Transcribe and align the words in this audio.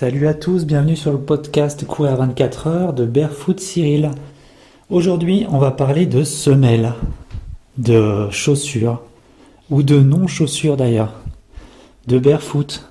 Salut 0.00 0.28
à 0.28 0.32
tous, 0.32 0.64
bienvenue 0.64 0.96
sur 0.96 1.12
le 1.12 1.18
podcast 1.18 1.86
Courir 1.86 2.16
24 2.16 2.66
heures 2.68 2.92
de 2.94 3.04
Barefoot 3.04 3.60
Cyril. 3.60 4.12
Aujourd'hui, 4.88 5.44
on 5.50 5.58
va 5.58 5.72
parler 5.72 6.06
de 6.06 6.24
semelles, 6.24 6.94
de 7.76 8.30
chaussures, 8.30 9.02
ou 9.68 9.82
de 9.82 10.00
non-chaussures 10.00 10.78
d'ailleurs, 10.78 11.12
de 12.06 12.18
barefoot. 12.18 12.90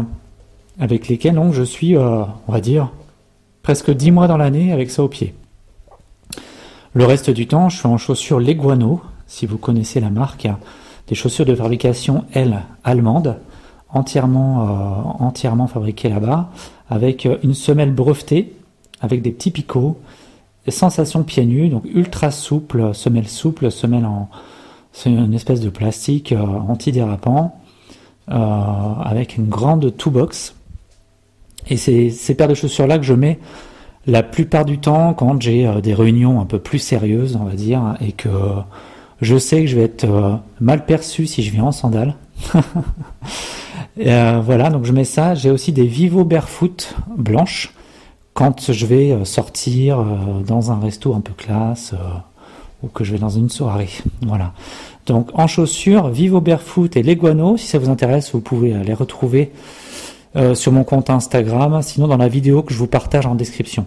avec 0.79 1.09
lesquels 1.09 1.35
donc, 1.35 1.53
je 1.53 1.63
suis, 1.63 1.95
euh, 1.95 2.23
on 2.47 2.51
va 2.51 2.61
dire, 2.61 2.89
presque 3.61 3.91
10 3.91 4.11
mois 4.11 4.27
dans 4.27 4.37
l'année 4.37 4.71
avec 4.71 4.89
ça 4.89 5.03
au 5.03 5.09
pied. 5.09 5.35
Le 6.93 7.05
reste 7.05 7.29
du 7.29 7.45
temps, 7.45 7.69
je 7.69 7.77
suis 7.77 7.87
en 7.87 7.97
chaussures 7.97 8.39
Leguano, 8.39 9.01
si 9.27 9.45
vous 9.45 9.57
connaissez 9.57 9.99
la 9.99 10.09
marque, 10.09 10.47
des 11.07 11.15
chaussures 11.15 11.45
de 11.45 11.53
fabrication 11.53 12.23
L 12.33 12.61
allemande, 12.83 13.37
entièrement, 13.89 14.61
euh, 14.61 15.25
entièrement 15.25 15.67
fabriquées 15.67 16.09
là-bas, 16.09 16.49
avec 16.89 17.25
euh, 17.25 17.37
une 17.43 17.53
semelle 17.53 17.93
brevetée, 17.93 18.53
avec 19.01 19.21
des 19.21 19.31
petits 19.31 19.51
picots, 19.51 19.97
sensation 20.67 21.23
pieds 21.23 21.45
nus, 21.45 21.69
donc 21.69 21.83
ultra 21.93 22.31
souple, 22.31 22.93
semelle 22.93 23.27
souple, 23.27 23.71
semelle 23.71 24.05
en, 24.05 24.29
c'est 24.91 25.09
une 25.09 25.33
espèce 25.33 25.61
de 25.61 25.69
plastique 25.69 26.33
antidérapant, 26.67 27.59
avec 28.27 29.37
une 29.37 29.47
grande 29.47 29.95
toolbox 29.97 30.53
et 31.67 31.77
c'est 31.77 32.09
ces 32.09 32.35
paires 32.35 32.47
de 32.47 32.53
chaussures-là 32.53 32.97
que 32.97 33.05
je 33.05 33.13
mets 33.13 33.39
la 34.09 34.23
plupart 34.23 34.65
du 34.65 34.79
temps 34.79 35.13
quand 35.13 35.41
j'ai 35.41 35.67
euh, 35.67 35.81
des 35.81 35.93
réunions 35.93 36.39
un 36.39 36.45
peu 36.45 36.59
plus 36.59 36.79
sérieuses, 36.79 37.37
on 37.39 37.45
va 37.45 37.53
dire, 37.53 37.95
et 38.01 38.11
que 38.11 38.29
je 39.21 39.37
sais 39.37 39.61
que 39.61 39.67
je 39.67 39.75
vais 39.75 39.83
être 39.83 40.05
euh, 40.05 40.35
mal 40.59 40.85
perçu 40.85 41.27
si 41.27 41.43
je 41.43 41.51
viens 41.51 41.65
en 41.65 41.71
sandales. 41.71 42.15
Euh, 44.05 44.39
voilà, 44.41 44.69
donc 44.69 44.85
je 44.85 44.93
mets 44.93 45.03
ça. 45.03 45.35
J'ai 45.35 45.51
aussi 45.51 45.73
des 45.73 45.85
Vivo 45.85 46.23
Barefoot 46.23 46.95
blanches 47.17 47.73
quand 48.33 48.71
je 48.71 48.85
vais 48.85 49.25
sortir 49.25 50.01
dans 50.47 50.71
un 50.71 50.79
resto 50.79 51.13
un 51.13 51.19
peu 51.19 51.33
classe 51.33 51.93
ou 52.81 52.87
que 52.87 53.03
je 53.03 53.11
vais 53.11 53.19
dans 53.19 53.27
une 53.29 53.49
soirée. 53.49 53.89
Voilà. 54.21 54.53
Donc 55.05 55.31
en 55.33 55.47
chaussures, 55.47 56.07
Vivo 56.07 56.39
Barefoot 56.39 56.95
et 56.95 57.03
Leguano, 57.03 57.57
si 57.57 57.67
ça 57.67 57.77
vous 57.77 57.89
intéresse, 57.89 58.31
vous 58.31 58.39
pouvez 58.39 58.73
les 58.85 58.93
retrouver 58.93 59.51
euh, 60.35 60.53
sur 60.55 60.71
mon 60.71 60.83
compte 60.83 61.09
Instagram, 61.09 61.81
sinon 61.81 62.07
dans 62.07 62.17
la 62.17 62.27
vidéo 62.27 62.61
que 62.61 62.73
je 62.73 62.77
vous 62.77 62.87
partage 62.87 63.25
en 63.25 63.35
description. 63.35 63.85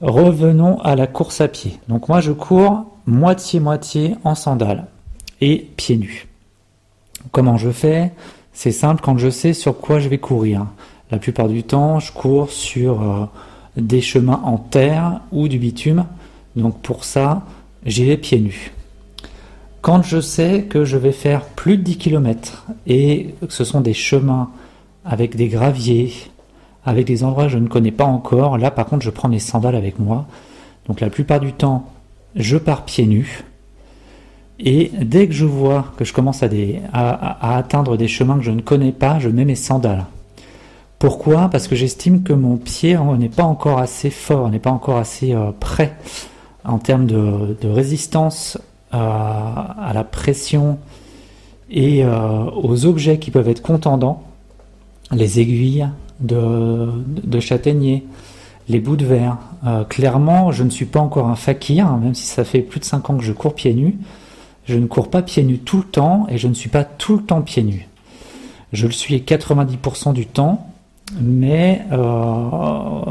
Revenons 0.00 0.80
à 0.80 0.96
la 0.96 1.06
course 1.06 1.40
à 1.40 1.48
pied. 1.48 1.78
Donc 1.88 2.08
moi 2.08 2.20
je 2.20 2.32
cours 2.32 2.84
moitié-moitié 3.06 4.16
en 4.24 4.34
sandales 4.34 4.86
et 5.40 5.68
pieds 5.76 5.96
nus. 5.96 6.28
Comment 7.32 7.56
je 7.56 7.70
fais? 7.70 8.12
C'est 8.52 8.72
simple 8.72 9.02
quand 9.02 9.18
je 9.18 9.30
sais 9.30 9.52
sur 9.52 9.78
quoi 9.78 9.98
je 9.98 10.08
vais 10.08 10.18
courir. 10.18 10.66
La 11.10 11.18
plupart 11.18 11.48
du 11.48 11.62
temps, 11.62 11.98
je 11.98 12.12
cours 12.12 12.50
sur 12.50 13.02
euh, 13.02 13.26
des 13.76 14.00
chemins 14.00 14.42
en 14.44 14.58
terre 14.58 15.20
ou 15.32 15.48
du 15.48 15.58
bitume. 15.58 16.06
Donc 16.54 16.80
pour 16.82 17.04
ça, 17.04 17.42
j'ai 17.84 18.04
les 18.04 18.16
pieds 18.16 18.40
nus. 18.40 18.72
Quand 19.80 20.02
je 20.02 20.20
sais 20.20 20.62
que 20.62 20.84
je 20.84 20.96
vais 20.96 21.12
faire 21.12 21.42
plus 21.42 21.76
de 21.76 21.82
10 21.82 21.98
km 21.98 22.66
et 22.86 23.34
que 23.40 23.52
ce 23.52 23.64
sont 23.64 23.80
des 23.80 23.92
chemins 23.92 24.50
avec 25.04 25.36
des 25.36 25.48
graviers, 25.48 26.12
avec 26.84 27.06
des 27.06 27.24
endroits 27.24 27.44
que 27.44 27.50
je 27.50 27.58
ne 27.58 27.68
connais 27.68 27.90
pas 27.90 28.04
encore. 28.04 28.58
Là, 28.58 28.70
par 28.70 28.86
contre, 28.86 29.04
je 29.04 29.10
prends 29.10 29.28
mes 29.28 29.38
sandales 29.38 29.76
avec 29.76 29.98
moi. 29.98 30.26
Donc 30.88 31.00
la 31.00 31.10
plupart 31.10 31.40
du 31.40 31.52
temps, 31.52 31.90
je 32.34 32.56
pars 32.56 32.84
pieds 32.84 33.06
nus. 33.06 33.44
Et 34.60 34.90
dès 35.00 35.26
que 35.26 35.32
je 35.32 35.44
vois 35.44 35.92
que 35.96 36.04
je 36.04 36.12
commence 36.12 36.42
à, 36.42 37.56
atteindre 37.56 37.96
des 37.96 38.08
chemins 38.08 38.38
que 38.38 38.44
je 38.44 38.50
ne 38.50 38.60
connais 38.60 38.92
pas, 38.92 39.18
je 39.18 39.28
mets 39.28 39.44
mes 39.44 39.56
sandales. 39.56 40.04
Pourquoi? 40.98 41.48
Parce 41.48 41.66
que 41.68 41.74
j'estime 41.74 42.22
que 42.22 42.32
mon 42.32 42.56
pied 42.56 42.96
n'est 43.18 43.28
pas 43.28 43.42
encore 43.42 43.78
assez 43.78 44.10
fort, 44.10 44.48
n'est 44.48 44.60
pas 44.60 44.70
encore 44.70 44.96
assez 44.96 45.34
euh, 45.34 45.50
prêt 45.58 45.96
en 46.64 46.78
termes 46.78 47.06
de, 47.06 47.56
résistance 47.64 48.58
euh, 48.94 48.96
à 48.96 49.90
la 49.92 50.04
pression 50.04 50.78
et 51.70 52.04
euh, 52.04 52.44
aux 52.62 52.86
objets 52.86 53.18
qui 53.18 53.30
peuvent 53.30 53.48
être 53.48 53.60
contendants 53.60 54.22
les 55.12 55.40
aiguilles 55.40 55.88
de, 56.20 56.88
de 57.06 57.40
châtaignier, 57.40 58.04
les 58.68 58.80
bouts 58.80 58.96
de 58.96 59.04
verre. 59.04 59.38
Euh, 59.66 59.84
clairement, 59.84 60.52
je 60.52 60.62
ne 60.64 60.70
suis 60.70 60.86
pas 60.86 61.00
encore 61.00 61.28
un 61.28 61.36
fakir, 61.36 61.86
hein, 61.86 62.00
même 62.02 62.14
si 62.14 62.26
ça 62.26 62.44
fait 62.44 62.60
plus 62.60 62.80
de 62.80 62.84
5 62.84 63.10
ans 63.10 63.16
que 63.16 63.24
je 63.24 63.32
cours 63.32 63.54
pieds 63.54 63.74
nus. 63.74 63.98
Je 64.66 64.78
ne 64.78 64.86
cours 64.86 65.10
pas 65.10 65.22
pieds 65.22 65.42
nus 65.42 65.58
tout 65.58 65.78
le 65.78 65.84
temps 65.84 66.26
et 66.30 66.38
je 66.38 66.48
ne 66.48 66.54
suis 66.54 66.70
pas 66.70 66.84
tout 66.84 67.16
le 67.16 67.22
temps 67.22 67.42
pieds 67.42 67.62
nus. 67.62 67.88
Je 68.72 68.86
le 68.86 68.92
suis 68.92 69.18
90% 69.18 70.14
du 70.14 70.26
temps, 70.26 70.66
mais 71.20 71.82
euh, 71.92 71.98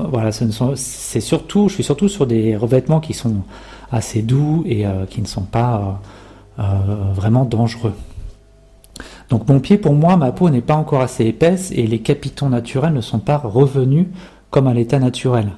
voilà, 0.10 0.32
c'est 0.32 1.22
surtout, 1.22 1.70
je 1.70 1.76
suis 1.76 1.84
surtout 1.84 2.10
sur 2.10 2.26
des 2.26 2.58
revêtements 2.58 3.00
qui 3.00 3.14
sont 3.14 3.44
assez 3.92 4.24
doux 4.24 4.64
et 4.66 4.86
euh, 4.86 5.06
qui 5.06 5.22
ne 5.22 5.28
sont 5.28 5.44
pas 5.44 6.02
vraiment 6.58 7.46
dangereux. 7.46 7.94
Donc 9.30 9.48
mon 9.48 9.60
pied, 9.60 9.78
pour 9.78 9.94
moi, 9.94 10.18
ma 10.18 10.32
peau 10.32 10.50
n'est 10.50 10.62
pas 10.62 10.76
encore 10.76 11.02
assez 11.02 11.26
épaisse 11.26 11.72
et 11.72 11.88
les 11.88 12.00
capitons 12.00 12.50
naturels 12.50 12.94
ne 12.94 13.02
sont 13.02 13.20
pas 13.20 13.38
revenus 13.38 14.08
comme 14.50 14.68
à 14.68 14.74
l'état 14.74 15.00
naturel. 15.00 15.50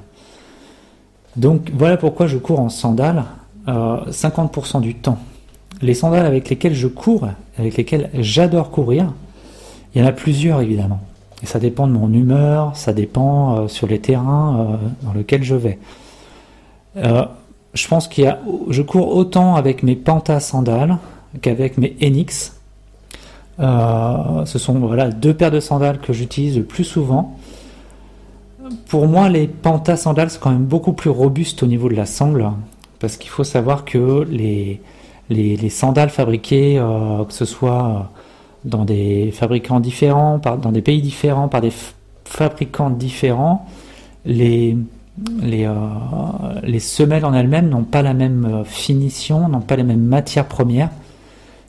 Donc 1.36 1.70
voilà 1.74 1.98
pourquoi 1.98 2.28
je 2.28 2.38
cours 2.38 2.60
en 2.60 2.70
sandales 2.70 3.26
50% 3.68 4.78
euh, 4.78 4.80
du 4.80 4.96
temps. 4.96 5.18
Les 5.82 5.94
sandales 5.94 6.26
avec 6.26 6.50
lesquelles 6.50 6.76
je 6.76 6.88
cours, 6.88 7.28
avec 7.58 7.76
lesquelles 7.76 8.10
j'adore 8.14 8.72
courir, 8.72 9.12
il 9.94 10.02
y 10.02 10.06
en 10.06 10.08
a 10.08 10.14
plusieurs 10.14 10.62
évidemment. 10.62 11.02
Et 11.44 11.46
ça 11.46 11.60
dépend 11.60 11.88
de 11.88 11.92
mon 11.92 12.12
humeur, 12.14 12.76
ça 12.76 12.94
dépend 12.94 13.58
euh, 13.58 13.68
sur 13.68 13.88
les 13.88 14.00
terrains 14.00 14.58
euh, 14.60 14.88
dans 15.04 15.14
lesquels 15.14 15.44
je 15.44 15.56
vais. 15.56 15.80
je 16.96 17.88
pense 17.90 18.08
qu'il 18.08 18.24
y 18.24 18.28
a, 18.28 18.40
je 18.70 18.82
cours 18.82 19.14
autant 19.14 19.56
avec 19.56 19.84
mes 19.84 19.98
Panta 19.98 20.40
sandales 20.40 20.98
qu'avec 21.42 21.78
mes 21.78 21.98
Enix 22.02 22.55
euh, 23.60 24.46
ce 24.46 24.60
sont 24.60 24.74
voilà, 24.80 25.10
deux 25.10 25.34
paires 25.34 25.52
de 25.52 25.60
sandales 25.60 26.00
que 26.00 26.14
j'utilise 26.14 26.58
le 26.58 26.64
plus 26.64 26.84
souvent. 26.84 27.38
Pour 28.90 29.08
moi, 29.08 29.30
les 29.30 29.48
Panta 29.48 29.96
sandales, 29.96 30.30
c'est 30.30 30.40
quand 30.40 30.52
même 30.52 30.66
beaucoup 30.66 30.94
plus 30.94 31.10
robuste 31.10 31.64
au 31.64 31.68
niveau 31.68 31.88
de 31.88 31.96
la 31.96 32.06
sangle, 32.06 32.50
parce 33.00 33.18
qu'il 33.18 33.30
faut 33.30 33.44
savoir 33.44 33.86
que 33.86 34.26
les, 34.30 34.82
les, 35.30 35.70
sandales 35.70 36.10
fabriquées, 36.10 36.78
euh, 36.80 37.24
que 37.24 37.34
ce 37.34 37.46
soit 37.46 38.12
dans 38.66 38.84
des 38.84 39.32
fabricants 39.32 39.80
différents, 39.80 40.40
dans 40.40 40.72
des 40.72 40.82
pays 40.82 41.02
différents, 41.02 41.48
par 41.48 41.62
des 41.62 41.72
fabricants 42.26 42.90
différents, 42.90 43.68
les, 44.26 44.76
les, 45.42 45.66
euh, 45.66 45.74
les 46.64 46.80
semelles 46.80 47.26
en 47.26 47.34
elles-mêmes 47.34 47.70
n'ont 47.70 47.84
pas 47.84 48.02
la 48.02 48.16
même 48.16 48.64
finition, 48.66 49.48
n'ont 49.48 49.62
pas 49.62 49.76
les 49.76 49.84
mêmes 49.84 50.04
matières 50.04 50.48
premières. 50.48 50.90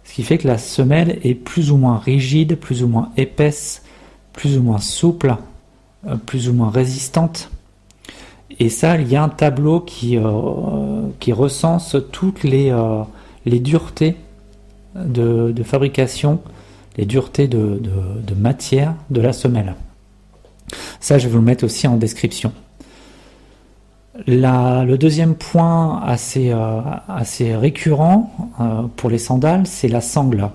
Ce 0.06 0.14
qui 0.14 0.22
fait 0.22 0.38
que 0.38 0.48
la 0.48 0.58
semelle 0.58 1.18
est 1.22 1.34
plus 1.34 1.70
ou 1.70 1.76
moins 1.76 1.98
rigide, 1.98 2.56
plus 2.56 2.82
ou 2.82 2.88
moins 2.88 3.10
épaisse, 3.16 3.82
plus 4.32 4.56
ou 4.56 4.62
moins 4.62 4.78
souple 4.78 5.36
plus 6.26 6.48
ou 6.48 6.52
moins 6.52 6.70
résistantes. 6.70 7.50
Et 8.58 8.68
ça, 8.68 8.96
il 8.96 9.08
y 9.08 9.16
a 9.16 9.22
un 9.22 9.28
tableau 9.28 9.80
qui, 9.80 10.18
qui 11.20 11.32
recense 11.32 11.96
toutes 12.12 12.44
les, 12.44 12.74
les 13.44 13.60
duretés 13.60 14.16
de, 14.94 15.62
fabrication, 15.62 16.40
les 16.96 17.04
duretés 17.04 17.48
de, 17.48 17.80
matière 18.36 18.94
de 19.10 19.20
la 19.20 19.32
semelle. 19.32 19.74
Ça, 21.00 21.18
je 21.18 21.26
vais 21.26 21.32
vous 21.32 21.38
le 21.38 21.44
mettre 21.44 21.64
aussi 21.64 21.86
en 21.86 21.96
description. 21.96 22.52
Le 24.26 24.96
deuxième 24.96 25.34
point 25.34 26.00
assez, 26.04 26.50
euh, 26.52 26.80
récurrent 27.58 28.32
euh, 28.60 28.82
pour 28.96 29.10
les 29.10 29.18
sandales, 29.18 29.66
c'est 29.66 29.88
la 29.88 30.00
sangle. 30.00 30.50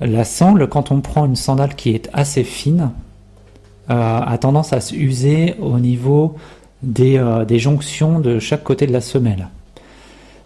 La 0.00 0.24
sangle, 0.24 0.68
quand 0.68 0.92
on 0.92 1.00
prend 1.00 1.26
une 1.26 1.36
sandale 1.36 1.74
qui 1.74 1.90
est 1.90 2.08
assez 2.12 2.44
fine, 2.44 2.90
euh, 3.90 4.20
a 4.20 4.38
tendance 4.38 4.72
à 4.72 4.80
s'user 4.80 5.54
au 5.60 5.78
niveau 5.78 6.36
des, 6.82 7.18
jonctions 7.58 8.20
de 8.20 8.38
chaque 8.38 8.62
côté 8.62 8.86
de 8.86 8.92
la 8.92 9.00
semelle. 9.00 9.48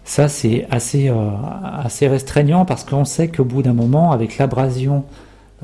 Ça, 0.03 0.27
c'est 0.27 0.65
assez, 0.71 1.11
restreignant 2.01 2.65
parce 2.65 2.83
qu'on 2.83 3.05
sait 3.05 3.27
qu'au 3.27 3.43
bout 3.43 3.61
d'un 3.61 3.73
moment, 3.73 4.11
avec 4.11 4.37
l'abrasion, 4.37 5.03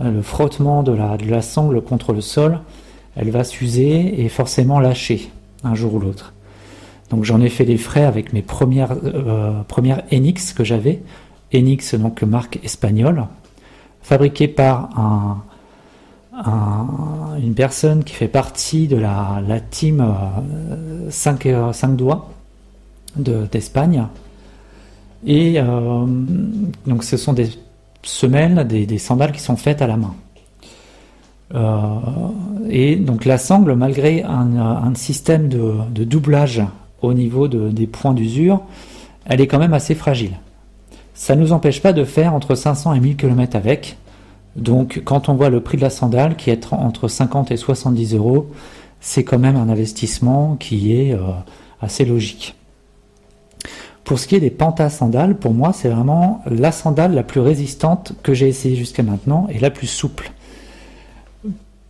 le 0.04 0.22
frottement 0.22 0.84
de 0.84 0.92
la 0.92 1.42
sangle 1.42 1.82
contre 1.82 2.14
le 2.14 2.22
sol, 2.22 2.60
elle 3.16 3.32
va 3.32 3.44
s'user 3.44 4.24
et 4.24 4.30
forcément 4.30 4.80
lâcher 4.80 5.32
un 5.64 5.76
jour 5.76 5.96
ou 5.96 6.00
l'autre. 6.00 6.34
Donc 7.10 7.24
j'en 7.24 7.40
ai 7.42 7.50
fait 7.50 7.66
les 7.66 7.78
frais 7.78 8.04
avec 8.04 8.34
mes 8.34 8.42
premières, 8.42 8.96
euh, 9.04 9.62
premières 9.64 10.04
Enix 10.12 10.54
que 10.54 10.64
j'avais. 10.64 11.02
Enix, 11.54 11.96
donc 11.96 12.22
marque 12.24 12.60
espagnole, 12.64 13.26
fabriquée 14.02 14.50
par 14.50 14.90
un, 14.98 15.44
une 17.42 17.54
personne 17.56 18.04
qui 18.04 18.14
fait 18.14 18.28
partie 18.28 18.88
de 18.88 18.98
la, 18.98 19.42
la 19.48 19.60
team 19.60 20.06
5, 21.10 21.48
5 21.72 21.96
doigts 21.96 22.30
d'Espagne. 23.16 24.08
Et 25.26 25.56
euh, 25.58 26.06
donc 26.86 27.04
ce 27.04 27.18
sont 27.18 27.34
des 27.34 27.50
semelles, 28.04 28.68
des, 28.68 28.98
sandales 28.98 29.32
qui 29.32 29.42
sont 29.42 29.58
faites 29.58 29.82
à 29.82 29.88
la 29.88 29.98
main. 29.98 30.16
Et 32.70 32.96
donc 32.96 33.26
la 33.26 33.38
sangle, 33.38 33.74
malgré 33.76 34.24
un, 34.24 34.94
système 34.96 35.48
de, 35.48 36.04
doublage 36.04 36.64
au 37.02 37.14
niveau 37.14 37.48
des 37.48 37.88
points 37.88 38.14
d'usure, 38.14 38.62
elle 39.26 39.42
est 39.42 39.48
quand 39.48 39.60
même 39.60 39.74
assez 39.74 39.96
fragile. 39.96 40.34
Ça 41.14 41.36
ne 41.36 41.42
nous 41.42 41.52
empêche 41.52 41.82
pas 41.82 41.94
de 41.94 42.04
faire 42.04 42.34
entre 42.34 42.56
500 42.56 42.94
et 42.94 43.00
1000 43.00 43.18
km 43.18 43.56
avec. 43.56 43.98
Donc 44.56 45.02
quand 45.04 45.30
on 45.30 45.34
voit 45.34 45.50
le 45.50 45.62
prix 45.62 45.78
de 45.78 45.82
la 45.82 45.90
sandale 45.90 46.36
qui 46.36 46.50
est 46.50 46.72
entre 46.72 47.08
50 47.08 47.52
et 47.52 47.58
70 47.58 48.16
euros, 48.16 48.48
c'est 49.00 49.24
quand 49.24 49.40
même 49.40 49.56
un 49.56 49.70
investissement 49.70 50.56
qui 50.56 50.94
est 50.94 51.14
euh, 51.14 51.20
assez 51.82 52.06
logique. 52.06 52.56
Pour 54.04 54.20
ce 54.20 54.28
qui 54.28 54.36
est 54.36 54.40
des 54.40 54.50
pantasandales, 54.52 55.36
pour 55.36 55.54
moi, 55.54 55.74
c'est 55.74 55.90
vraiment 55.90 56.42
la 56.50 56.72
sandale 56.72 57.14
la 57.14 57.24
plus 57.24 57.42
résistante 57.42 58.14
que 58.24 58.34
j'ai 58.34 58.48
essayée 58.48 58.76
jusqu'à 58.76 59.04
maintenant 59.04 59.48
et 59.50 59.60
la 59.60 59.70
plus 59.70 59.88
souple. 59.88 60.32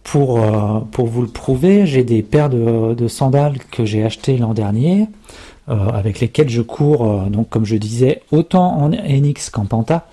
Pour, 0.08 0.40
euh, 0.40 0.80
pour 0.90 1.08
vous 1.08 1.22
le 1.22 1.28
prouver, 1.28 1.86
j'ai 1.86 2.06
des 2.06 2.24
paires 2.24 2.50
de, 2.50 3.08
sandales 3.10 3.58
que 3.72 3.84
j'ai 3.84 4.06
achetées 4.06 4.38
l'an 4.38 4.54
dernier, 4.54 5.10
euh, 5.68 5.90
avec 5.90 6.22
lesquelles 6.22 6.48
je 6.48 6.62
cours, 6.62 7.06
euh, 7.06 7.26
donc 7.26 7.50
comme 7.50 7.66
je 7.66 7.76
disais, 7.76 8.22
autant 8.32 8.78
en 8.78 8.92
NX 8.92 9.50
qu'en 9.52 9.66
Panta. 9.66 10.08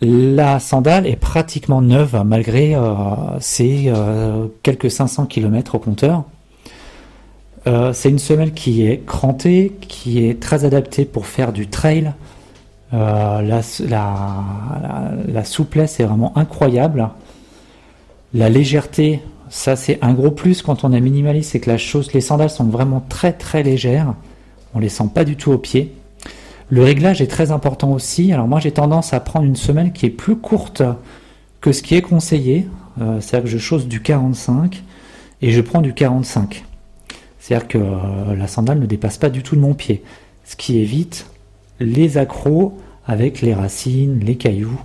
La 0.00 0.60
sandale 0.60 1.04
est 1.08 1.16
pratiquement 1.16 1.82
neuve 1.82 2.22
malgré 2.24 2.76
ses 3.40 3.90
quelques 4.62 4.90
500 4.90 5.24
km 5.24 5.76
au 5.76 5.78
compteur. 5.78 6.24
C'est 7.64 8.10
une 8.10 8.18
semelle 8.18 8.52
qui 8.52 8.86
est 8.86 9.06
crantée, 9.06 9.72
qui 9.80 10.26
est 10.26 10.38
très 10.38 10.66
adaptée 10.66 11.06
pour 11.06 11.26
faire 11.26 11.54
du 11.54 11.68
trail. 11.68 12.12
Euh, 12.94 13.42
la, 13.42 15.44
souplesse 15.44 15.98
est 15.98 16.04
vraiment 16.04 16.36
incroyable. 16.36 17.08
La 18.36 18.50
légèreté, 18.50 19.22
ça 19.48 19.76
c'est 19.76 19.98
un 20.02 20.12
gros 20.12 20.30
plus 20.30 20.60
quand 20.60 20.84
on 20.84 20.92
est 20.92 21.00
minimaliste, 21.00 21.52
c'est 21.52 21.60
que 21.60 21.70
les 22.12 22.20
sandales 22.20 22.50
sont 22.50 22.64
vraiment 22.64 23.02
très 23.08 23.32
très 23.32 23.62
légères. 23.62 24.12
On 24.74 24.78
les 24.78 24.90
sent 24.90 25.08
pas 25.14 25.24
du 25.24 25.36
tout 25.36 25.52
au 25.52 25.56
pied. 25.56 25.94
Le 26.68 26.82
réglage 26.82 27.22
est 27.22 27.28
très 27.28 27.50
important 27.50 27.92
aussi. 27.92 28.34
Alors 28.34 28.46
moi 28.46 28.60
j'ai 28.60 28.72
tendance 28.72 29.14
à 29.14 29.20
prendre 29.20 29.46
une 29.46 29.56
semelle 29.56 29.90
qui 29.94 30.04
est 30.04 30.10
plus 30.10 30.36
courte 30.36 30.82
que 31.62 31.72
ce 31.72 31.80
qui 31.80 31.94
est 31.94 32.02
conseillé. 32.02 32.68
Euh, 33.00 33.22
c'est-à-dire 33.22 33.44
que 33.44 33.50
je 33.50 33.56
chausse 33.56 33.86
du 33.86 34.02
45 34.02 34.82
et 35.40 35.50
je 35.50 35.60
prends 35.62 35.80
du 35.80 35.94
45. 35.94 36.62
C'est-à-dire 37.38 37.68
que 37.68 37.78
euh, 37.78 38.36
la 38.36 38.48
sandale 38.48 38.80
ne 38.80 38.86
dépasse 38.86 39.16
pas 39.16 39.30
du 39.30 39.42
tout 39.42 39.56
de 39.56 39.62
mon 39.62 39.72
pied, 39.72 40.02
ce 40.44 40.56
qui 40.56 40.78
évite 40.78 41.24
les 41.80 42.18
accros 42.18 42.76
avec 43.06 43.40
les 43.40 43.54
racines, 43.54 44.20
les 44.22 44.36
cailloux 44.36 44.78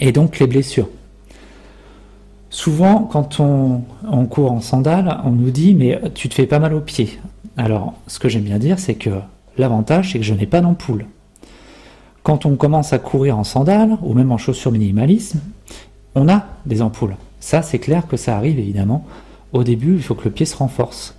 et 0.00 0.10
donc 0.10 0.38
les 0.38 0.46
blessures. 0.46 0.88
Souvent, 2.50 3.00
quand 3.00 3.40
on, 3.40 3.82
court 4.26 4.52
en 4.52 4.60
sandales, 4.60 5.20
on 5.24 5.30
nous 5.30 5.50
dit 5.50 5.74
mais 5.74 6.00
tu 6.14 6.28
te 6.28 6.34
fais 6.34 6.46
pas 6.46 6.58
mal 6.58 6.74
au 6.74 6.80
pied. 6.80 7.18
Alors, 7.56 7.94
ce 8.06 8.18
que 8.18 8.28
j'aime 8.28 8.44
bien 8.44 8.58
dire, 8.58 8.78
c'est 8.78 8.94
que 8.94 9.10
l'avantage, 9.58 10.12
c'est 10.12 10.18
que 10.18 10.24
je 10.24 10.34
n'ai 10.34 10.46
pas 10.46 10.60
d'ampoule. 10.60 11.06
Quand 12.22 12.46
on 12.46 12.56
commence 12.56 12.92
à 12.92 12.98
courir 12.98 13.38
en 13.38 13.44
sandales 13.44 13.96
ou 14.02 14.14
même 14.14 14.32
en 14.32 14.38
chaussures 14.38 14.72
minimalisme, 14.72 15.40
on 16.14 16.28
a 16.28 16.46
des 16.66 16.82
ampoules. 16.82 17.16
Ça, 17.40 17.62
c'est 17.62 17.78
clair 17.78 18.06
que 18.06 18.16
ça 18.16 18.36
arrive 18.36 18.58
évidemment. 18.58 19.04
Au 19.52 19.62
début, 19.62 19.94
il 19.94 20.02
faut 20.02 20.14
que 20.14 20.24
le 20.24 20.30
pied 20.30 20.46
se 20.46 20.56
renforce. 20.56 21.14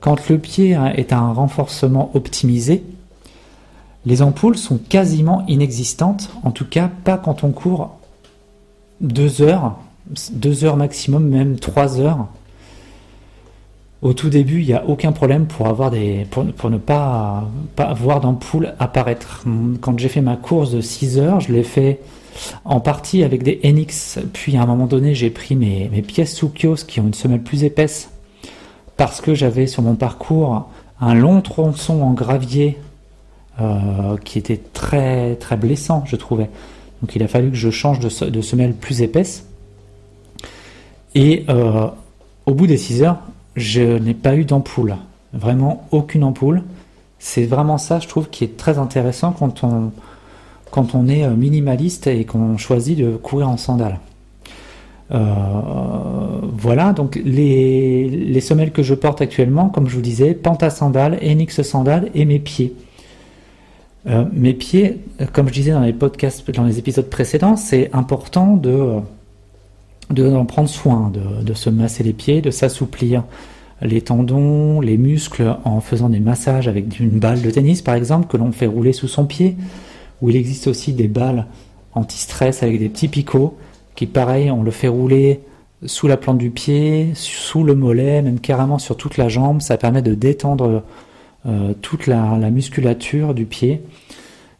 Quand 0.00 0.28
le 0.28 0.38
pied 0.38 0.78
est 0.96 1.12
un 1.12 1.32
renforcement 1.32 2.10
optimisé, 2.14 2.82
les 4.04 4.22
ampoules 4.22 4.58
sont 4.58 4.78
quasiment 4.78 5.44
inexistantes, 5.46 6.30
en 6.42 6.50
tout 6.50 6.64
cas 6.64 6.90
pas 7.04 7.18
quand 7.18 7.44
on 7.44 7.52
court 7.52 7.98
deux 9.00 9.42
heures, 9.42 9.76
deux 10.32 10.64
heures 10.64 10.76
maximum, 10.76 11.28
même 11.28 11.58
trois 11.58 12.00
heures. 12.00 12.26
Au 14.02 14.14
tout 14.14 14.30
début, 14.30 14.60
il 14.60 14.66
n'y 14.66 14.74
a 14.74 14.84
aucun 14.88 15.12
problème 15.12 15.46
pour, 15.46 15.68
avoir 15.68 15.92
des, 15.92 16.26
pour, 16.30 16.70
ne 16.70 16.78
pas, 16.78 17.48
pas 17.76 17.84
avoir 17.84 18.20
d'ampoule 18.20 18.74
apparaître. 18.80 19.44
Quand 19.80 19.96
j'ai 19.96 20.08
fait 20.08 20.20
ma 20.20 20.36
course 20.36 20.72
de 20.72 20.80
6 20.80 21.18
heures, 21.18 21.38
je 21.38 21.52
l'ai 21.52 21.62
fait 21.62 22.00
en 22.64 22.80
partie 22.80 23.22
avec 23.22 23.44
des 23.44 23.60
NX, 23.62 24.18
puis 24.32 24.56
à 24.56 24.62
un 24.62 24.66
moment 24.66 24.86
donné, 24.86 25.14
j'ai 25.14 25.30
pris 25.30 25.54
mes, 25.54 25.88
pièces 26.02 26.34
Sukios 26.34 26.84
qui 26.86 26.98
ont 26.98 27.06
une 27.06 27.14
semelle 27.14 27.42
plus 27.42 27.62
épaisse 27.62 28.10
parce 28.96 29.20
que 29.20 29.34
j'avais 29.34 29.68
sur 29.68 29.82
mon 29.82 29.94
parcours 29.94 30.68
un 31.00 31.14
long 31.14 31.40
tronçon 31.40 32.02
en 32.02 32.12
gravier 32.12 32.78
euh, 33.60 34.16
qui 34.24 34.38
était 34.38 34.60
très 34.72 35.36
très 35.36 35.56
blessant, 35.56 36.02
je 36.06 36.16
trouvais. 36.16 36.50
Donc 37.02 37.14
il 37.14 37.22
a 37.22 37.28
fallu 37.28 37.50
que 37.50 37.56
je 37.56 37.70
change 37.70 38.00
de 38.00 38.40
semelle 38.40 38.74
plus 38.74 39.02
épaisse. 39.02 39.46
Et 41.14 41.44
euh, 41.48 41.88
au 42.46 42.54
bout 42.54 42.66
des 42.66 42.76
6 42.76 43.02
heures, 43.02 43.18
je 43.56 43.82
n'ai 43.82 44.14
pas 44.14 44.36
eu 44.36 44.44
d'ampoule. 44.44 44.96
Vraiment 45.32 45.86
aucune 45.90 46.24
ampoule. 46.24 46.62
C'est 47.18 47.44
vraiment 47.44 47.78
ça, 47.78 48.00
je 48.00 48.08
trouve, 48.08 48.28
qui 48.28 48.44
est 48.44 48.56
très 48.56 48.78
intéressant 48.78 49.32
quand 49.32 49.64
on, 49.64 49.92
quand 50.70 50.94
on 50.94 51.08
est 51.08 51.24
euh, 51.24 51.34
minimaliste 51.34 52.06
et 52.06 52.24
qu'on 52.24 52.56
choisit 52.56 52.98
de 52.98 53.16
courir 53.16 53.48
en 53.48 53.56
sandales. 53.56 54.00
Euh, 55.12 55.20
voilà, 56.54 56.92
donc 56.94 57.20
les, 57.22 58.40
semelles 58.40 58.72
que 58.72 58.82
je 58.82 58.94
porte 58.94 59.20
actuellement, 59.20 59.68
comme 59.68 59.88
je 59.88 59.94
vous 59.94 60.02
disais, 60.02 60.32
Panta 60.32 60.70
sandales, 60.70 61.18
Enix 61.22 61.60
sandales 61.62 62.10
et 62.14 62.24
mes 62.24 62.38
pieds. 62.38 62.74
Mes 64.32 64.52
pieds, 64.52 64.98
comme 65.32 65.46
je 65.46 65.52
disais 65.52 65.70
dans 65.70 65.80
les 65.80 65.92
podcasts, 65.92 66.50
dans 66.50 66.64
les 66.64 66.80
épisodes 66.80 67.08
précédents, 67.08 67.54
c'est 67.54 67.88
important 67.92 68.56
de 68.56 68.98
d'en 70.10 70.44
prendre 70.44 70.68
soin, 70.68 71.10
de, 71.10 71.42
de, 71.42 71.54
se 71.54 71.70
masser 71.70 72.02
les 72.02 72.12
pieds, 72.12 72.42
de 72.42 72.50
s'assouplir 72.50 73.24
les 73.80 74.00
tendons, 74.00 74.80
les 74.80 74.96
muscles 74.96 75.56
en 75.64 75.80
faisant 75.80 76.08
des 76.08 76.20
massages 76.20 76.68
avec 76.68 77.00
une 77.00 77.18
balle 77.18 77.42
de 77.42 77.50
tennis 77.50 77.82
par 77.82 77.94
exemple 77.94 78.28
que 78.28 78.36
l'on 78.36 78.52
fait 78.52 78.66
rouler 78.66 78.92
sous 78.92 79.08
son 79.08 79.24
pied, 79.24 79.56
ou 80.20 80.30
il 80.30 80.36
existe 80.36 80.66
aussi 80.66 80.92
des 80.92 81.08
balles 81.08 81.46
anti-stress 81.94 82.62
avec 82.62 82.78
des 82.78 82.88
petits 82.88 83.08
picots 83.08 83.56
qui 83.94 84.06
pareil, 84.06 84.50
on 84.50 84.62
le 84.62 84.70
fait 84.70 84.88
rouler 84.88 85.40
sous 85.86 86.06
la 86.06 86.16
plante 86.16 86.38
du 86.38 86.50
pied, 86.50 87.10
sous 87.14 87.64
le 87.64 87.74
mollet, 87.74 88.22
même 88.22 88.40
carrément 88.40 88.78
sur 88.78 88.96
toute 88.96 89.16
la 89.16 89.28
jambe. 89.28 89.60
Ça 89.60 89.76
permet 89.76 90.02
de 90.02 90.14
détendre 90.14 90.82
euh, 91.46 91.74
toute 91.82 92.06
la, 92.06 92.38
musculature 92.50 93.34
du 93.34 93.46
pied. 93.46 93.82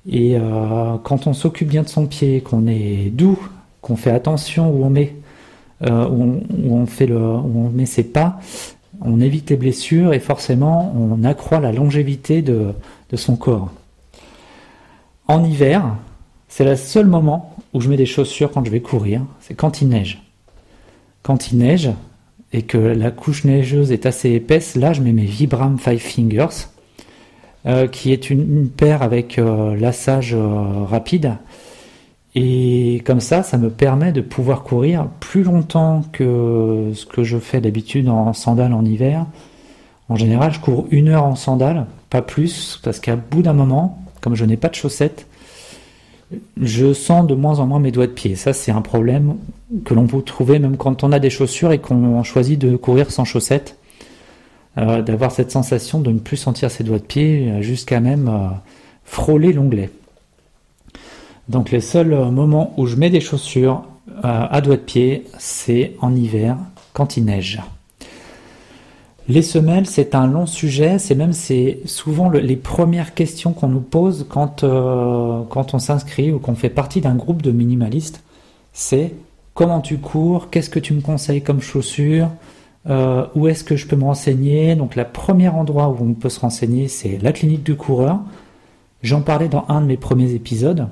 Et 0.08 0.36
euh, 0.36 0.96
quand 1.02 1.26
on 1.26 1.32
s'occupe 1.32 1.68
bien 1.68 1.82
de 1.82 1.88
son 1.88 2.06
pied, 2.06 2.40
qu'on 2.40 2.66
est 2.66 3.10
doux, 3.12 3.38
qu'on 3.80 3.96
fait 3.96 4.10
attention 4.10 4.70
où 4.70 4.84
on 4.84 4.90
met, 4.90 5.14
euh, 5.84 6.08
où, 6.08 6.40
on, 6.70 6.86
fait 6.86 7.06
le, 7.06 7.16
on 7.16 7.70
met 7.70 7.86
ses 7.86 8.04
pas, 8.04 8.38
on 9.00 9.20
évite 9.20 9.50
les 9.50 9.56
blessures 9.56 10.12
et 10.12 10.20
forcément 10.20 10.94
on 10.96 11.24
accroît 11.24 11.58
la 11.58 11.72
longévité 11.72 12.40
de, 12.42 12.72
son 13.14 13.36
corps. 13.36 13.70
En 15.28 15.44
hiver, 15.44 15.96
c'est 16.48 16.64
le 16.64 16.76
seul 16.76 17.06
moment 17.06 17.56
où 17.74 17.80
je 17.80 17.88
mets 17.88 17.96
des 17.96 18.06
chaussures 18.06 18.52
quand 18.52 18.64
je 18.64 18.70
vais 18.70 18.80
courir, 18.80 19.22
c'est 19.40 19.54
quand 19.54 19.82
il 19.82 19.88
neige. 19.88 20.22
Quand 21.22 21.50
il 21.50 21.58
neige, 21.58 21.90
et 22.52 22.62
que 22.62 22.78
la 22.78 23.10
couche 23.10 23.44
neigeuse 23.44 23.92
est 23.92 24.06
assez 24.06 24.30
épaisse, 24.30 24.76
là 24.76 24.92
je 24.92 25.00
mets 25.00 25.12
mes 25.12 25.24
Vibram 25.24 25.78
Five 25.78 25.98
Fingers, 25.98 26.68
euh, 27.66 27.86
qui 27.86 28.12
est 28.12 28.30
une, 28.30 28.68
paire 28.68 29.02
avec 29.02 29.38
euh, 29.38 29.76
lassage 29.76 30.36
rapide. 30.88 31.36
Et 32.34 33.02
comme 33.04 33.20
ça, 33.20 33.42
ça 33.42 33.58
me 33.58 33.68
permet 33.68 34.12
de 34.12 34.22
pouvoir 34.22 34.62
courir 34.62 35.06
plus 35.20 35.42
longtemps 35.42 36.02
que 36.12 36.90
ce 36.94 37.04
que 37.04 37.24
je 37.24 37.38
fais 37.38 37.60
d'habitude 37.60 38.08
en 38.08 38.32
sandales 38.32 38.72
en 38.72 38.84
hiver. 38.84 39.26
En 40.08 40.16
général, 40.16 40.52
je 40.52 40.60
cours 40.60 40.86
une 40.90 41.08
heure 41.08 41.24
en 41.24 41.36
sandales, 41.36 41.86
pas 42.10 42.22
plus, 42.22 42.80
parce 42.82 43.00
qu'à 43.00 43.16
bout 43.16 43.42
d'un 43.42 43.52
moment, 43.52 44.02
comme 44.20 44.34
je 44.34 44.44
n'ai 44.44 44.56
pas 44.56 44.68
de 44.68 44.74
chaussettes, 44.74 45.26
je 46.60 46.94
sens 46.94 47.26
de 47.26 47.34
moins 47.34 47.60
en 47.60 47.66
moins 47.66 47.80
mes 47.80 47.90
doigts 47.92 48.06
de 48.06 48.12
pied. 48.12 48.34
Ça, 48.34 48.54
c'est 48.54 48.72
un 48.72 48.80
problème 48.80 49.36
que 49.84 49.92
l'on 49.92 50.06
peut 50.06 50.22
trouver 50.22 50.58
même 50.58 50.78
quand 50.78 51.04
on 51.04 51.12
a 51.12 51.18
des 51.18 51.28
chaussures 51.28 51.72
et 51.72 51.78
qu'on 51.78 52.22
choisit 52.22 52.58
de 52.58 52.76
courir 52.76 53.10
sans 53.10 53.24
chaussettes. 53.24 53.76
Euh, 54.78 55.02
d'avoir 55.02 55.32
cette 55.32 55.50
sensation 55.50 56.00
de 56.00 56.10
ne 56.10 56.18
plus 56.18 56.38
sentir 56.38 56.70
ses 56.70 56.82
doigts 56.82 56.98
de 56.98 57.04
pied 57.04 57.60
jusqu'à 57.60 58.00
même 58.00 58.28
euh, 58.28 58.48
frôler 59.04 59.52
l'onglet. 59.52 59.90
Donc 61.52 61.70
les 61.70 61.82
seuls 61.82 62.30
moments 62.30 62.72
où 62.78 62.86
je 62.86 62.96
mets 62.96 63.10
des 63.10 63.20
chaussures 63.20 63.84
à 64.22 64.60
doigts 64.62 64.76
de 64.76 64.80
pied, 64.80 65.24
c'est 65.38 65.92
en 66.00 66.14
hiver 66.14 66.56
quand 66.94 67.16
il 67.16 67.26
neige. 67.26 67.60
Les 69.28 69.42
semelles, 69.42 69.86
c'est 69.86 70.14
un 70.14 70.26
long 70.26 70.46
sujet, 70.46 70.98
c'est 70.98 71.14
même 71.14 71.34
c'est 71.34 71.80
souvent 71.84 72.30
les 72.30 72.56
premières 72.56 73.14
questions 73.14 73.52
qu'on 73.52 73.68
nous 73.68 73.80
pose 73.80 74.26
quand, 74.28 74.62
quand 74.62 75.74
on 75.74 75.78
s'inscrit 75.78 76.32
ou 76.32 76.38
qu'on 76.38 76.54
fait 76.54 76.70
partie 76.70 77.02
d'un 77.02 77.14
groupe 77.14 77.42
de 77.42 77.52
minimalistes. 77.52 78.24
C'est 78.72 79.12
comment 79.54 79.82
tu 79.82 79.98
cours, 79.98 80.48
qu'est-ce 80.50 80.70
que 80.70 80.80
tu 80.80 80.94
me 80.94 81.02
conseilles 81.02 81.42
comme 81.42 81.60
chaussures, 81.60 82.30
euh, 82.88 83.26
où 83.34 83.46
est-ce 83.46 83.62
que 83.62 83.76
je 83.76 83.86
peux 83.86 83.96
me 83.96 84.04
renseigner? 84.04 84.74
Donc, 84.74 84.96
le 84.96 85.04
premier 85.04 85.48
endroit 85.48 85.88
où 85.88 85.98
on 86.00 86.14
peut 86.14 86.30
se 86.30 86.40
renseigner, 86.40 86.88
c'est 86.88 87.18
la 87.22 87.32
clinique 87.32 87.62
du 87.62 87.76
coureur. 87.76 88.20
J'en 89.02 89.20
parlais 89.20 89.48
dans 89.48 89.66
un 89.68 89.82
de 89.82 89.86
mes 89.86 89.96
premiers 89.96 90.32
épisodes. 90.32 90.88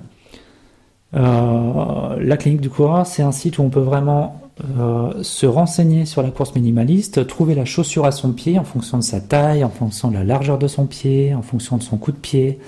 Euh, 1.15 2.17
la 2.21 2.37
clinique 2.37 2.61
du 2.61 2.71
coureur, 2.71 3.07
c'est 3.07 3.23
un 3.23 3.33
site 3.33 3.59
où 3.59 3.63
on 3.63 3.71
peut 3.71 3.81
vraiment 3.81 4.41
euh, 4.79 5.23
se 5.23 5.47
renseigner 5.47 6.07
sur 6.07 6.23
la 6.23 6.31
course 6.31 6.55
minimaliste, 6.55 7.27
trouver 7.27 7.55
la 7.55 7.65
chaussure 7.65 8.05
à 8.05 8.13
son 8.13 8.33
pied 8.33 8.59
en 8.59 8.65
fonction 8.65 8.99
de 8.99 9.03
sa 9.03 9.21
taille, 9.21 9.65
en 9.65 9.71
fonction 9.71 10.09
de 10.09 10.15
la 10.15 10.25
largeur 10.25 10.59
de 10.59 10.69
son 10.69 10.87
pied, 10.87 11.35
en 11.35 11.43
fonction 11.43 11.77
de 11.77 11.83
son 11.83 11.97
coup 11.97 12.13
de 12.13 12.17
pied, 12.19 12.59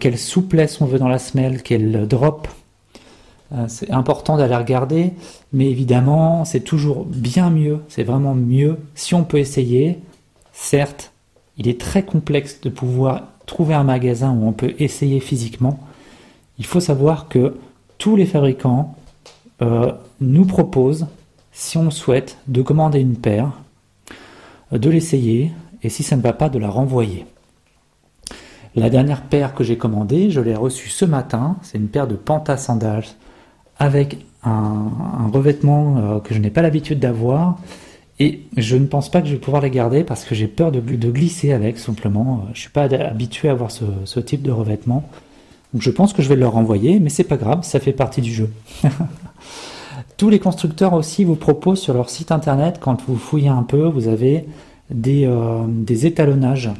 quelle 0.00 0.18
souplesse 0.18 0.80
on 0.80 0.86
veut 0.86 0.98
dans 0.98 1.08
la 1.08 1.18
semelle, 1.18 1.62
quel 1.62 2.08
drop 2.08 2.48
euh, 3.54 3.66
c'est 3.68 3.90
important 3.90 4.36
d'aller 4.36 4.56
regarder, 4.56 5.12
mais 5.52 5.70
évidemment, 5.70 6.44
c'est 6.44 6.60
toujours 6.60 7.04
bien 7.04 7.50
mieux, 7.50 7.80
c'est 7.88 8.02
vraiment 8.02 8.34
mieux 8.34 8.78
si 8.94 9.14
on 9.14 9.24
peut 9.24 9.38
essayer. 9.38 9.98
Certes, 10.52 11.12
il 11.58 11.68
est 11.68 11.80
très 11.80 12.02
complexe 12.02 12.60
de 12.62 12.70
pouvoir 12.70 13.24
trouver 13.46 13.74
un 13.74 13.84
magasin 13.84 14.32
où 14.32 14.46
on 14.46 14.52
peut 14.52 14.74
essayer 14.78 15.20
physiquement. 15.20 15.78
Il 16.62 16.66
faut 16.66 16.78
savoir 16.78 17.26
que 17.26 17.56
tous 17.98 18.14
les 18.14 18.24
fabricants 18.24 18.94
euh, 19.62 19.90
nous 20.20 20.44
proposent, 20.44 21.08
si 21.50 21.76
on 21.76 21.90
souhaite, 21.90 22.38
de 22.46 22.62
commander 22.62 23.00
une 23.00 23.16
paire, 23.16 23.50
de 24.70 24.88
l'essayer, 24.88 25.50
et 25.82 25.88
si 25.88 26.04
ça 26.04 26.14
ne 26.14 26.22
va 26.22 26.32
pas, 26.32 26.48
de 26.48 26.60
la 26.60 26.68
renvoyer. 26.68 27.26
La 28.76 28.90
dernière 28.90 29.22
paire 29.22 29.54
que 29.54 29.64
j'ai 29.64 29.76
commandée, 29.76 30.30
je 30.30 30.40
l'ai 30.40 30.54
reçue 30.54 30.88
ce 30.88 31.04
matin, 31.04 31.56
c'est 31.62 31.78
une 31.78 31.88
paire 31.88 32.06
de 32.06 32.14
Panta 32.14 32.56
Sandals 32.56 33.06
avec 33.80 34.24
un, 34.44 35.28
revêtement 35.32 35.96
euh, 35.96 36.20
que 36.20 36.32
je 36.32 36.38
n'ai 36.38 36.50
pas 36.50 36.62
l'habitude 36.62 37.00
d'avoir. 37.00 37.58
Et 38.20 38.42
je 38.56 38.76
ne 38.76 38.86
pense 38.86 39.10
pas 39.10 39.20
que 39.20 39.26
je 39.26 39.32
vais 39.32 39.40
pouvoir 39.40 39.62
les 39.62 39.70
garder 39.70 40.04
parce 40.04 40.24
que 40.24 40.36
j'ai 40.36 40.46
peur 40.46 40.70
de, 40.70 40.78
glisser 40.78 41.52
avec 41.52 41.76
simplement. 41.76 42.44
Je 42.44 42.50
ne 42.50 42.54
suis 42.54 42.70
pas 42.70 42.84
habitué 42.84 43.48
à 43.48 43.50
avoir 43.50 43.72
ce, 43.72 44.20
type 44.20 44.42
de 44.42 44.52
revêtement. 44.52 45.02
Donc 45.72 45.82
je 45.82 45.90
pense 45.90 46.12
que 46.12 46.22
je 46.22 46.28
vais 46.28 46.36
leur 46.36 46.52
renvoyer, 46.52 47.00
mais 47.00 47.08
c'est 47.08 47.24
pas 47.24 47.36
grave, 47.36 47.62
ça 47.62 47.80
fait 47.80 47.92
partie 47.92 48.20
du 48.20 48.32
jeu. 48.32 48.50
Tous 50.16 50.28
les 50.28 50.38
constructeurs 50.38 50.92
aussi 50.92 51.24
vous 51.24 51.36
proposent 51.36 51.80
sur 51.80 51.94
leur 51.94 52.10
site 52.10 52.30
internet, 52.30 52.78
quand 52.80 53.02
vous 53.06 53.16
fouillez 53.16 53.48
un 53.48 53.62
peu, 53.62 53.86
vous 53.86 54.08
avez 54.08 54.44
des, 54.90 55.24
euh, 55.26 55.66
étalonnages, 55.88 56.70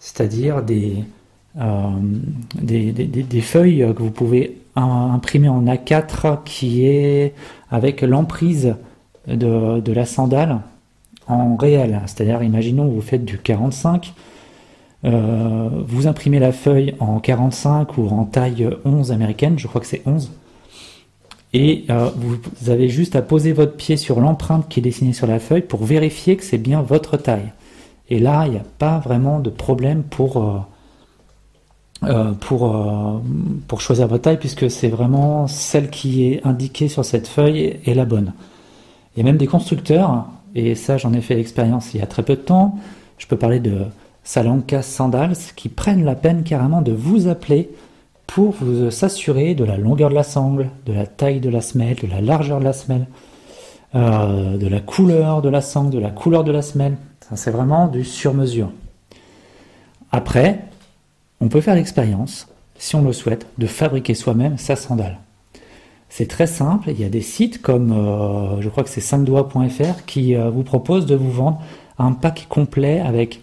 c'est-à-dire 0.00 0.62
des, 0.62 1.04
euh, 1.60 1.90
des, 2.54 3.40
feuilles 3.42 3.86
que 3.94 4.02
vous 4.02 4.10
pouvez 4.10 4.58
imprimé 4.74 5.48
en 5.48 5.64
A4 5.66 6.42
qui 6.44 6.86
est 6.86 7.34
avec 7.70 8.00
l'emprise 8.00 8.74
de, 9.28 9.92
la 9.92 10.06
sandale 10.06 10.60
en 11.28 11.56
réel. 11.56 12.00
C'est-à-dire, 12.06 12.42
imaginons 12.42 12.86
vous 12.86 13.02
faites 13.02 13.24
du 13.24 13.38
45, 13.38 14.14
euh, 15.04 15.68
vous 15.86 16.06
imprimez 16.06 16.38
la 16.38 16.52
feuille 16.52 16.94
en 17.00 17.18
45 17.18 17.98
ou 17.98 18.08
en 18.08 18.24
taille 18.24 18.68
11 18.84 19.10
américaine, 19.10 19.58
je 19.58 19.66
crois 19.66 19.80
que 19.80 19.86
c'est 19.86 20.02
11, 20.06 20.30
et 21.54 21.84
euh, 21.90 22.08
vous 22.16 22.70
avez 22.70 22.88
juste 22.88 23.16
à 23.16 23.22
poser 23.22 23.52
votre 23.52 23.76
pied 23.76 23.96
sur 23.96 24.20
l'empreinte 24.20 24.68
qui 24.68 24.80
est 24.80 24.82
dessinée 24.82 25.12
sur 25.12 25.26
la 25.26 25.38
feuille 25.38 25.62
pour 25.62 25.84
vérifier 25.84 26.36
que 26.36 26.44
c'est 26.44 26.58
bien 26.58 26.80
votre 26.82 27.16
taille. 27.16 27.52
Et 28.08 28.18
là, 28.18 28.46
il 28.46 28.52
n'y 28.52 28.58
a 28.58 28.64
pas 28.78 28.98
vraiment 29.00 29.40
de 29.40 29.50
problème 29.50 30.02
pour, 30.02 30.64
euh, 32.04 32.32
choisir 33.78 34.06
votre 34.06 34.22
taille, 34.22 34.38
puisque 34.38 34.70
c'est 34.70 34.88
vraiment 34.88 35.46
celle 35.46 35.90
qui 35.90 36.24
est 36.24 36.46
indiquée 36.46 36.88
sur 36.88 37.04
cette 37.04 37.26
feuille 37.26 37.78
est 37.84 37.94
la 37.94 38.04
bonne. 38.04 38.32
A 39.18 39.22
même 39.22 39.36
des 39.36 39.46
constructeurs, 39.46 40.26
et 40.54 40.74
ça 40.74 40.96
j'en 40.96 41.12
ai 41.12 41.20
fait 41.20 41.34
l'expérience 41.34 41.92
il 41.92 42.00
y 42.00 42.02
a 42.02 42.06
très 42.06 42.22
peu 42.22 42.34
de 42.34 42.40
temps, 42.40 42.78
je 43.18 43.26
peux 43.26 43.36
parler 43.36 43.60
de 43.60 43.84
Salankas 44.24 44.82
Sandals, 44.82 45.36
qui 45.56 45.68
prennent 45.68 46.04
la 46.04 46.14
peine 46.14 46.44
carrément 46.44 46.82
de 46.82 46.92
vous 46.92 47.28
appeler 47.28 47.70
pour 48.26 48.52
vous 48.52 48.90
s'assurer 48.90 49.54
de 49.54 49.64
la 49.64 49.76
longueur 49.76 50.10
de 50.10 50.14
la 50.14 50.22
sangle, 50.22 50.70
de 50.86 50.92
la 50.92 51.06
taille 51.06 51.40
de 51.40 51.50
la 51.50 51.60
semelle, 51.60 51.96
de 51.96 52.06
la 52.06 52.20
largeur 52.20 52.60
de 52.60 52.64
la 52.64 52.72
semelle, 52.72 53.06
euh, 53.94 54.56
de 54.56 54.66
la 54.68 54.80
couleur 54.80 55.42
de 55.42 55.48
la 55.48 55.60
sangle, 55.60 55.90
de 55.90 55.98
la 55.98 56.10
couleur 56.10 56.44
de 56.44 56.52
la 56.52 56.62
semelle. 56.62 56.96
C'est 57.34 57.50
vraiment 57.50 57.88
du 57.88 58.04
sur-mesure. 58.04 58.70
Après, 60.12 60.60
on 61.40 61.48
peut 61.48 61.60
faire 61.60 61.74
l'expérience, 61.74 62.48
si 62.78 62.96
on 62.96 63.02
le 63.02 63.12
souhaite, 63.12 63.46
de 63.58 63.66
fabriquer 63.66 64.14
soi-même 64.14 64.58
sa 64.58 64.76
sandale. 64.76 65.18
C'est 66.08 66.28
très 66.28 66.46
simple, 66.46 66.90
il 66.90 67.00
y 67.00 67.04
a 67.04 67.08
des 67.08 67.22
sites 67.22 67.62
comme, 67.62 67.92
euh, 67.92 68.60
je 68.60 68.68
crois 68.68 68.84
que 68.84 68.90
c'est 68.90 69.00
5doigts.fr, 69.00 70.04
qui 70.06 70.36
euh, 70.36 70.50
vous 70.50 70.62
propose 70.62 71.06
de 71.06 71.14
vous 71.14 71.30
vendre 71.30 71.62
un 71.98 72.12
pack 72.12 72.46
complet 72.48 73.00
avec 73.00 73.40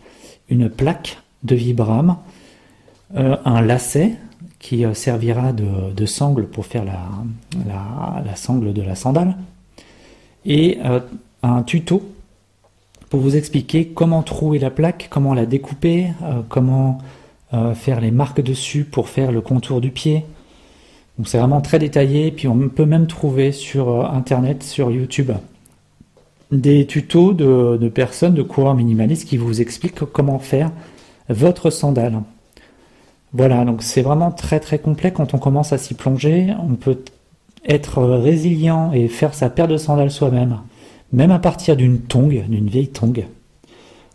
une 0.49 0.69
plaque 0.69 1.19
de 1.43 1.55
Vibram, 1.55 2.17
euh, 3.15 3.37
un 3.45 3.61
lacet 3.61 4.15
qui 4.59 4.83
servira 4.93 5.53
de, 5.53 6.05
sangle 6.05 6.45
pour 6.45 6.65
faire 6.65 6.83
la, 6.83 8.35
sangle 8.35 8.73
de 8.73 8.81
la 8.81 8.95
sandale, 8.95 9.37
et 10.45 10.79
un 11.43 11.63
tuto 11.63 12.03
pour 13.09 13.21
vous 13.21 13.37
expliquer 13.37 13.87
comment 13.87 14.21
trouver 14.21 14.59
la 14.59 14.69
plaque, 14.69 15.07
comment 15.09 15.33
la 15.33 15.45
découper, 15.45 16.07
comment 16.49 16.99
euh, 17.51 17.73
faire 17.73 17.99
les 17.99 18.11
marques 18.11 18.41
dessus 18.41 18.83
pour 18.83 19.09
faire 19.09 19.31
le 19.31 19.41
contour 19.41 19.81
du 19.81 19.89
pied. 19.89 20.23
Donc 21.17 21.27
c'est 21.27 21.39
vraiment 21.39 21.61
très 21.61 21.79
détaillé. 21.79 22.29
Puis 22.29 22.47
on 22.47 22.69
peut 22.69 22.85
même 22.85 23.07
trouver 23.07 23.51
sur 23.51 23.89
euh, 23.89 24.05
internet, 24.05 24.61
sur 24.61 24.91
YouTube, 24.91 25.31
des 26.51 26.85
tutos 26.85 27.33
de, 27.33 27.89
personnes, 27.89 28.33
de 28.33 28.41
coureurs 28.41 28.75
minimalistes 28.75 29.27
qui 29.27 29.37
vous 29.37 29.61
expliquent 29.61 30.05
comment 30.05 30.39
faire 30.39 30.71
votre 31.29 31.69
sandale. 31.69 32.21
Voilà, 33.33 33.63
donc 33.65 33.83
c'est 33.83 34.01
vraiment 34.01 34.31
très 34.31 34.59
très 34.59 34.79
complet 34.79 35.11
quand 35.11 35.33
on 35.33 35.37
commence 35.37 35.71
à 35.73 35.77
s'y 35.77 35.93
plonger. 35.93 36.53
On 36.67 36.75
peut 36.75 37.03
être 37.67 38.01
résilient 38.03 38.91
et 38.91 39.07
faire 39.07 39.33
sa 39.35 39.49
paire 39.49 39.67
de 39.67 39.77
sandales 39.77 40.09
soi-même, 40.09 40.59
même 41.13 41.31
à 41.31 41.39
partir 41.39 41.75
d'une 41.75 41.99
tongue, 41.99 42.43
d'une 42.47 42.67
vieille 42.67 42.87
tongue. 42.87 43.25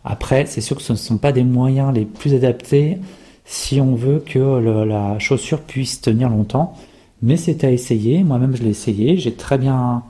Après, 0.05 0.47
c'est 0.47 0.61
sûr 0.61 0.77
que 0.77 0.83
ce 0.83 0.93
ne 0.93 0.99
sont 0.99 1.19
pas 1.19 1.33
des 1.33 1.45
moyens 1.45 1.95
les 1.95 2.05
plus 2.05 2.35
adaptés 2.35 2.99
si 3.45 3.81
on 3.81 3.95
veut 3.95 4.23
que 4.25 4.39
la 4.85 5.19
chaussure 5.19 5.61
puisse 5.61 6.01
tenir 6.01 6.29
longtemps. 6.29 6.75
Mais 7.23 7.37
c'est 7.37 7.65
à 7.65 7.71
essayer. 7.71 8.23
Moi-même, 8.23 8.55
je 8.55 8.63
l'ai 8.63 8.71
essayé. 8.71 9.17
J'ai 9.17 9.33
très 9.33 9.57
bien, 9.57 10.03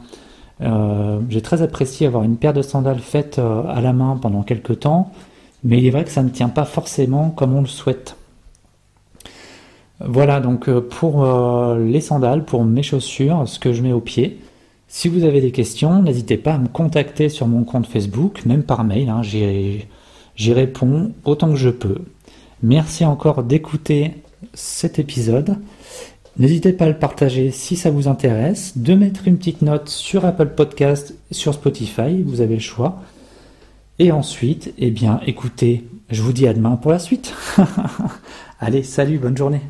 euh, 0.61 1.21
j'ai 1.29 1.43
très 1.43 1.63
apprécié 1.63 2.07
avoir 2.07 2.23
une 2.23 2.37
paire 2.37 2.53
de 2.53 2.63
sandales 2.63 3.01
faites 3.01 3.39
euh, 3.39 3.65
à 3.69 3.81
la 3.81 3.93
main 3.93 4.19
pendant 4.21 4.43
quelques 4.43 4.81
temps. 4.81 5.13
Mais 5.65 5.79
il 5.79 5.87
est 5.87 5.91
vrai 5.91 6.05
que 6.05 6.11
ça 6.11 6.23
ne 6.23 6.29
tient 6.29 6.49
pas 6.49 6.65
forcément 6.65 7.31
comme 7.31 7.55
on 7.55 7.61
le 7.61 7.67
souhaite. 7.67 8.17
Voilà 10.01 10.41
donc 10.41 10.69
euh, 10.69 10.81
pour 10.81 11.25
les 11.77 12.01
sandales, 12.01 12.45
pour 12.45 12.65
mes 12.65 12.83
chaussures, 12.83 13.45
ce 13.47 13.59
que 13.59 13.73
je 13.73 13.83
mets 13.83 13.93
au 13.93 14.01
pied. 14.01 14.41
Si 14.89 15.09
vous 15.09 15.25
avez 15.25 15.41
des 15.41 15.51
questions, 15.51 16.03
n'hésitez 16.03 16.37
pas 16.37 16.55
à 16.55 16.59
me 16.59 16.69
contacter 16.69 17.29
sur 17.29 17.49
mon 17.49 17.65
compte 17.65 17.87
Facebook, 17.87 18.45
même 18.45 18.63
par 18.63 18.85
mail. 18.85 19.09
Hein. 19.09 19.23
J'y 19.23 20.53
réponds 20.53 21.13
autant 21.25 21.51
que 21.51 21.57
je 21.57 21.71
peux. 21.71 21.99
Merci 22.63 23.05
encore 23.05 23.43
d'écouter 23.43 24.13
cet 24.53 24.99
épisode 24.99 25.57
N'hésitez 26.37 26.73
pas 26.73 26.87
à 26.87 26.89
le 26.89 26.99
partager 26.99 27.53
si 27.53 27.77
ça 27.77 27.91
vous 27.91 28.09
intéresse, 28.09 28.77
de 28.77 28.95
mettre 28.95 29.29
une 29.29 29.39
petite 29.39 29.63
note 29.63 29.89
sur 29.89 30.25
Apple 30.25 30.49
Podcast, 30.49 31.15
sur 31.31 31.55
Spotify, 31.55 32.23
vous 32.23 32.41
avez 32.41 32.55
le 32.55 32.61
choix. 32.61 33.03
Et 34.01 34.11
ensuite, 34.11 34.75
eh 34.79 34.91
bien, 34.91 35.21
écoutez, 35.27 35.85
je 36.11 36.23
vous 36.23 36.33
dis 36.33 36.49
à 36.49 36.53
demain 36.53 36.77
pour 36.77 36.91
la 36.91 36.99
suite. 36.99 37.33
Allez, 38.59 38.83
salut, 38.83 39.19
bonne 39.19 39.37
journée. 39.37 39.61